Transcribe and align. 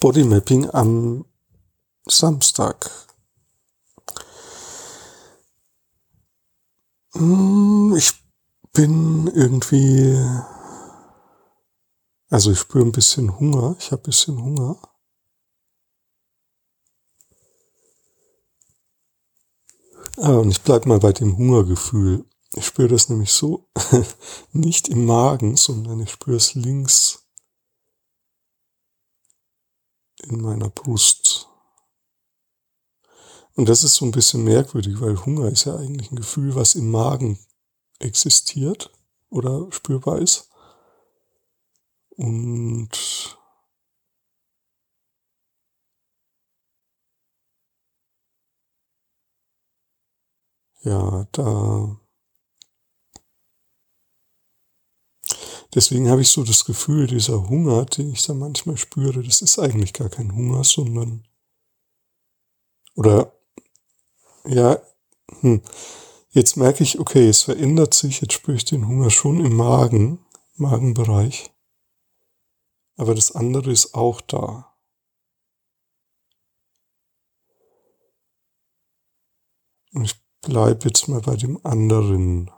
Bodymapping 0.00 0.70
am 0.70 1.24
Samstag. 2.06 2.90
Hm, 7.12 7.94
ich 7.96 8.12
bin 8.74 9.26
irgendwie, 9.28 10.18
also 12.28 12.52
ich 12.52 12.58
spüre 12.58 12.84
ein 12.84 12.92
bisschen 12.92 13.38
Hunger. 13.38 13.74
Ich 13.78 13.90
habe 13.90 14.02
ein 14.02 14.04
bisschen 14.04 14.42
Hunger. 14.42 14.76
Ah, 20.18 20.34
und 20.34 20.50
ich 20.50 20.62
bleibe 20.62 20.88
mal 20.88 20.98
bei 20.98 21.12
dem 21.12 21.36
Hungergefühl. 21.38 22.26
Ich 22.54 22.66
spüre 22.66 22.88
das 22.88 23.08
nämlich 23.08 23.32
so, 23.32 23.68
nicht 24.52 24.88
im 24.88 25.06
Magen, 25.06 25.56
sondern 25.56 26.00
ich 26.00 26.10
spüre 26.10 26.36
es 26.36 26.54
links 26.54 27.25
in 30.28 30.40
meiner 30.40 30.68
Brust. 30.68 31.48
Und 33.54 33.68
das 33.68 33.84
ist 33.84 33.94
so 33.94 34.04
ein 34.04 34.10
bisschen 34.10 34.44
merkwürdig, 34.44 35.00
weil 35.00 35.24
Hunger 35.24 35.48
ist 35.48 35.64
ja 35.64 35.76
eigentlich 35.76 36.10
ein 36.10 36.16
Gefühl, 36.16 36.54
was 36.54 36.74
im 36.74 36.90
Magen 36.90 37.38
existiert 37.98 38.90
oder 39.30 39.66
spürbar 39.72 40.18
ist. 40.18 40.50
Und 42.10 43.38
ja, 50.82 51.26
da 51.32 51.98
Deswegen 55.76 56.08
habe 56.08 56.22
ich 56.22 56.30
so 56.30 56.42
das 56.42 56.64
Gefühl, 56.64 57.06
dieser 57.06 57.50
Hunger, 57.50 57.84
den 57.84 58.10
ich 58.10 58.22
da 58.22 58.32
manchmal 58.32 58.78
spüre, 58.78 59.22
das 59.22 59.42
ist 59.42 59.58
eigentlich 59.58 59.92
gar 59.92 60.08
kein 60.08 60.34
Hunger, 60.34 60.64
sondern 60.64 61.28
oder 62.94 63.38
ja, 64.46 64.80
hm, 65.40 65.60
jetzt 66.30 66.56
merke 66.56 66.82
ich, 66.82 66.98
okay, 66.98 67.28
es 67.28 67.42
verändert 67.42 67.92
sich, 67.92 68.22
jetzt 68.22 68.32
spüre 68.32 68.56
ich 68.56 68.64
den 68.64 68.88
Hunger 68.88 69.10
schon 69.10 69.44
im 69.44 69.54
Magen, 69.54 70.24
Magenbereich, 70.54 71.50
aber 72.96 73.14
das 73.14 73.32
andere 73.32 73.70
ist 73.70 73.94
auch 73.94 74.22
da. 74.22 74.74
Und 79.92 80.06
ich 80.06 80.14
bleibe 80.40 80.86
jetzt 80.88 81.06
mal 81.08 81.20
bei 81.20 81.36
dem 81.36 81.60
anderen. 81.66 82.50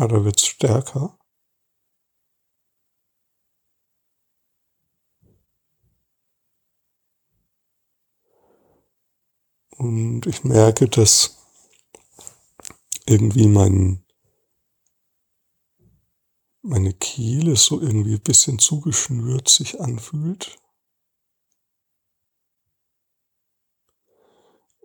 Ja, 0.00 0.08
da 0.08 0.24
wird's 0.24 0.46
stärker. 0.46 1.18
Und 9.76 10.24
ich 10.24 10.42
merke, 10.42 10.88
dass 10.88 11.36
irgendwie 13.04 13.46
mein, 13.46 14.02
meine 16.62 16.94
Kehle 16.94 17.56
so 17.56 17.78
irgendwie 17.78 18.14
ein 18.14 18.22
bisschen 18.22 18.58
zugeschnürt 18.58 19.50
sich 19.50 19.82
anfühlt. 19.82 20.56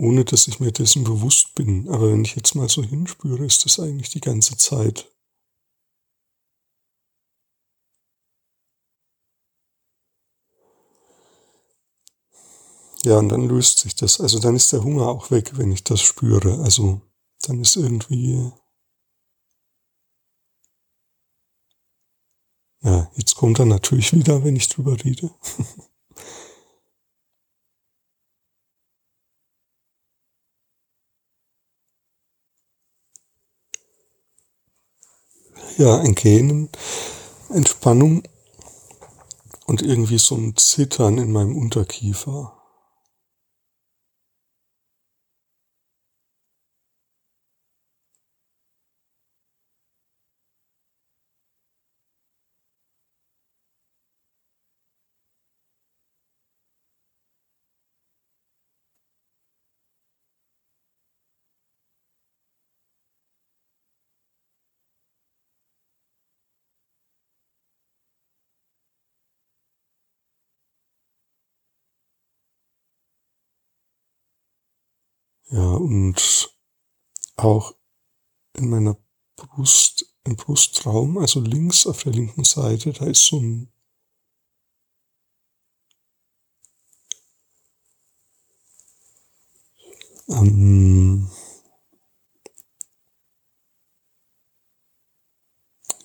Ohne 0.00 0.24
dass 0.24 0.48
ich 0.48 0.60
mir 0.60 0.72
dessen 0.72 1.04
bewusst 1.04 1.54
bin. 1.54 1.88
Aber 1.90 2.10
wenn 2.10 2.24
ich 2.24 2.34
jetzt 2.34 2.54
mal 2.54 2.68
so 2.70 2.82
hinspüre, 2.82 3.44
ist 3.44 3.64
das 3.66 3.78
eigentlich 3.78 4.08
die 4.08 4.20
ganze 4.20 4.56
Zeit. 4.56 5.10
Ja, 13.04 13.18
und 13.18 13.28
dann 13.28 13.46
löst 13.48 13.78
sich 13.78 13.94
das. 13.94 14.20
Also 14.20 14.38
dann 14.38 14.56
ist 14.56 14.72
der 14.72 14.82
Hunger 14.82 15.08
auch 15.08 15.30
weg, 15.30 15.52
wenn 15.58 15.70
ich 15.72 15.84
das 15.84 16.00
spüre. 16.00 16.58
Also 16.62 17.00
dann 17.42 17.60
ist 17.60 17.76
irgendwie. 17.76 18.50
Ja, 22.82 23.10
jetzt 23.16 23.36
kommt 23.36 23.58
er 23.58 23.64
natürlich 23.66 24.12
wieder, 24.12 24.44
wenn 24.44 24.56
ich 24.56 24.68
drüber 24.68 24.96
rede. 25.02 25.30
ja, 35.80 35.98
ein 35.98 36.14
Gähnen, 36.14 36.68
Entspannung 37.48 38.22
und 39.66 39.80
irgendwie 39.80 40.18
so 40.18 40.34
ein 40.34 40.54
Zittern 40.56 41.16
in 41.16 41.32
meinem 41.32 41.56
Unterkiefer. 41.56 42.59
Ja, 75.50 75.74
und 75.74 76.54
auch 77.36 77.74
in 78.56 78.70
meiner 78.70 78.96
Brust, 79.36 80.06
im 80.24 80.36
Brustraum, 80.36 81.18
also 81.18 81.40
links 81.40 81.86
auf 81.86 82.04
der 82.04 82.12
linken 82.12 82.44
Seite, 82.44 82.92
da 82.92 83.06
ist 83.06 83.26
so 83.26 83.40
ein 83.40 83.72
ähm, 90.28 91.28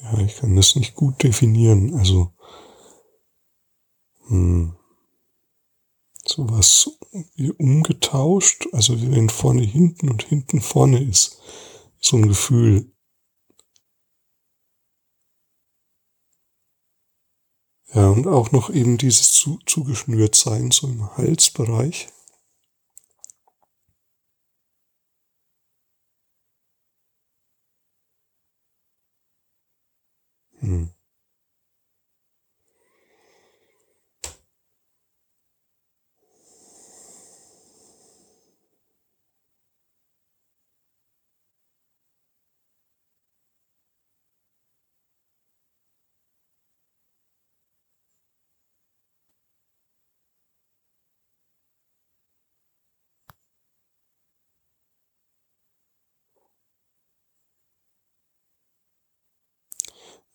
ja, 0.00 0.18
ich 0.20 0.36
kann 0.36 0.54
das 0.56 0.76
nicht 0.76 0.94
gut 0.94 1.22
definieren, 1.22 1.94
also 1.94 2.32
hm, 4.28 4.74
sowas 6.32 6.90
wie 7.36 7.50
umgetauscht, 7.50 8.66
also 8.72 9.00
wie 9.00 9.10
wenn 9.10 9.28
vorne 9.28 9.62
hinten 9.62 10.08
und 10.08 10.22
hinten 10.22 10.60
vorne 10.60 11.02
ist. 11.02 11.38
So 12.00 12.16
ein 12.16 12.28
Gefühl. 12.28 12.90
Ja, 17.94 18.08
und 18.08 18.26
auch 18.26 18.52
noch 18.52 18.70
eben 18.70 18.96
dieses 18.96 19.32
zu, 19.32 19.58
zugeschnürt 19.66 20.34
sein, 20.34 20.70
so 20.70 20.88
im 20.88 21.14
Halsbereich. 21.16 22.08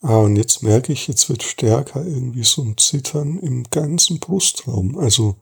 Ah, 0.02 0.18
und 0.18 0.36
jetzt 0.38 0.64
merke 0.64 0.92
ich, 0.92 1.08
jetzt 1.08 1.30
wird 1.30 1.44
stärker 1.44 2.04
irgendwie 2.04 2.44
so 2.44 2.64
ein 2.64 2.78
Zittern 2.78 3.38
im 3.40 3.64
ganzen 3.70 4.20
Brustraum. 4.20 4.98
Also 4.98 5.36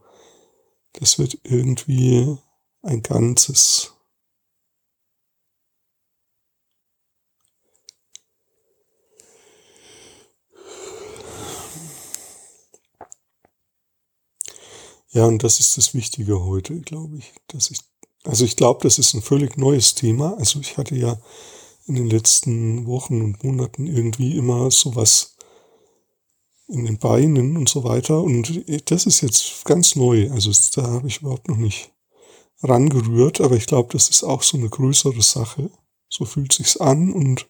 das 0.94 1.20
wird 1.20 1.38
irgendwie 1.44 2.38
ein 2.82 3.02
Ganzes. 3.04 3.94
Ja, 15.12 15.26
und 15.26 15.44
das 15.44 15.60
ist 15.60 15.78
das 15.78 15.94
Wichtige 15.94 16.44
heute, 16.44 16.80
glaube 16.82 17.18
ich, 17.18 17.34
dass 17.48 17.72
ich, 17.72 17.80
also 18.24 18.44
ich 18.44 18.56
glaube, 18.56 18.82
das 18.84 19.00
ist 19.00 19.14
ein 19.14 19.22
völlig 19.22 19.58
neues 19.58 19.96
Thema. 19.96 20.36
Also 20.38 20.60
ich 20.60 20.78
hatte 20.78 20.96
ja 20.96 21.18
in 21.88 21.96
den 21.96 22.10
letzten 22.10 22.86
Wochen 22.88 23.22
und 23.22 23.44
Monaten 23.44 23.88
irgendwie 23.88 24.38
immer 24.38 24.72
sowas 24.72 25.36
in 26.68 26.86
den 26.86 26.98
Beinen 26.98 27.58
und 27.58 27.70
so 27.70 27.84
weiter. 27.84 28.22
Und 28.22 28.64
das 28.90 29.06
ist 29.06 29.22
jetzt 29.22 29.66
ganz 29.66 29.96
neu. 29.96 30.32
Also 30.32 30.52
da 30.76 30.88
habe 30.88 31.08
ich 31.08 31.22
überhaupt 31.22 31.48
noch 31.48 31.58
nicht 31.58 31.92
rangerührt, 32.64 33.42
aber 33.42 33.56
ich 33.56 33.68
glaube, 33.68 33.94
das 33.94 34.10
ist 34.10 34.24
auch 34.24 34.42
so 34.42 34.58
eine 34.58 34.70
größere 34.70 35.22
Sache. 35.22 35.70
So 36.10 36.26
fühlt 36.26 36.54
sich's 36.54 36.78
an 36.78 37.14
und 37.14 37.48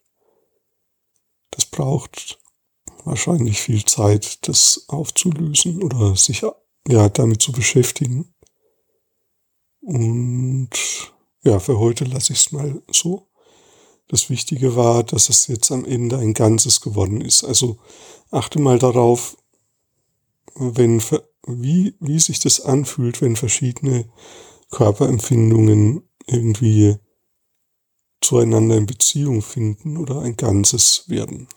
das 1.52 1.66
braucht 1.66 2.40
wahrscheinlich 3.06 3.62
viel 3.62 3.86
Zeit, 3.86 4.48
das 4.48 4.86
aufzulösen 4.88 5.82
oder 5.82 6.16
sich 6.16 6.44
ja 6.88 7.10
damit 7.10 7.42
zu 7.42 7.54
beschäftigen. 7.54 8.34
Und 9.82 10.72
ja, 11.44 11.60
für 11.60 11.80
heute 11.80 12.04
lasse 12.04 12.34
ich 12.34 12.40
es 12.40 12.52
mal 12.52 12.82
so. 12.92 13.30
Das 14.07 14.30
Wichtige 14.30 14.75
war, 14.75 15.04
dass 15.04 15.30
es 15.30 15.48
jetzt 15.48 15.72
am 15.72 15.86
Ende 15.86 16.18
ein 16.18 16.34
Ganzes 16.34 16.81
geworden 16.81 17.22
ist. 17.22 17.44
Also 17.44 17.78
achte 18.30 18.60
mal 18.60 18.78
darauf, 18.78 19.38
wenn, 20.56 21.02
wie, 21.48 21.96
wie 22.00 22.19
sich 22.19 22.40
das 22.40 22.62
anfühlt, 22.62 23.22
wenn 23.22 23.36
verschiedene 23.36 24.07
Körperempfindungen 24.72 26.04
irgendwie 26.28 26.98
zueinander 28.22 28.78
in 28.78 28.86
Beziehung 28.86 29.42
finden 29.42 29.98
oder 29.98 30.22
ein 30.22 30.36
Ganzes 30.38 31.06
werden. 31.08 31.48